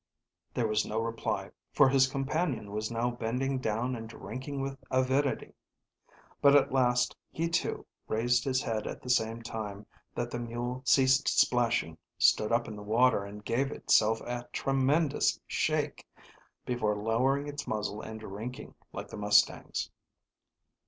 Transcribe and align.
There 0.55 0.67
was 0.67 0.83
no 0.83 0.99
reply, 0.99 1.51
for 1.73 1.87
his 1.87 2.07
companion 2.07 2.71
was 2.71 2.89
now 2.89 3.11
bending 3.11 3.59
down 3.59 3.95
and 3.95 4.09
drinking 4.09 4.59
with 4.61 4.83
avidity. 4.89 5.53
But 6.41 6.55
at 6.55 6.71
last 6.71 7.15
he 7.29 7.47
too 7.47 7.85
raised 8.07 8.43
his 8.43 8.63
head 8.63 8.87
at 8.87 9.03
the 9.03 9.11
same 9.11 9.43
time 9.43 9.85
that 10.15 10.31
the 10.31 10.39
mule 10.39 10.81
ceased 10.85 11.27
splashing, 11.29 11.99
stood 12.17 12.51
up 12.51 12.67
in 12.67 12.75
the 12.75 12.81
water, 12.81 13.23
and 13.25 13.45
gave 13.45 13.69
itself 13.69 14.21
a 14.21 14.49
tremendous 14.51 15.39
shake, 15.45 16.07
before 16.65 16.97
lowering 16.97 17.45
its 17.47 17.67
muzzle 17.67 18.01
and 18.01 18.21
drinking 18.21 18.73
like 18.93 19.07
the 19.09 19.17
mustangs. 19.17 19.91